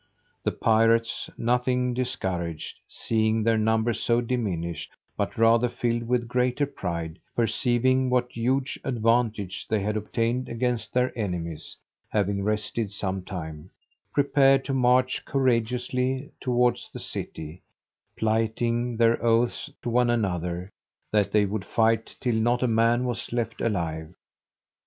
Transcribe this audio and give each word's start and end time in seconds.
The 0.43 0.51
pirates, 0.51 1.29
nothing 1.37 1.93
discouraged, 1.93 2.79
seeing 2.87 3.43
their 3.43 3.59
number 3.59 3.93
so 3.93 4.19
diminished, 4.19 4.93
but 5.15 5.37
rather 5.37 5.69
filled 5.69 6.07
with 6.07 6.27
greater 6.27 6.65
pride, 6.65 7.19
perceiving 7.35 8.09
what 8.09 8.31
huge 8.35 8.79
advantage 8.83 9.67
they 9.67 9.79
had 9.81 9.95
obtained 9.95 10.49
against 10.49 10.91
their 10.91 11.15
enemies, 11.15 11.77
having 12.09 12.43
rested 12.43 12.89
some 12.89 13.21
time, 13.21 13.69
prepared 14.11 14.65
to 14.65 14.73
march 14.73 15.23
courageously 15.23 16.31
towards 16.41 16.89
the 16.91 16.99
city, 16.99 17.61
plighting 18.17 18.97
their 18.97 19.21
oaths 19.23 19.69
to 19.83 19.89
one 19.91 20.09
another, 20.09 20.71
that 21.11 21.31
they 21.31 21.45
would 21.45 21.63
fight 21.63 22.17
till 22.19 22.33
not 22.33 22.63
a 22.63 22.67
man 22.67 23.05
was 23.05 23.31
left 23.31 23.61
alive. 23.61 24.15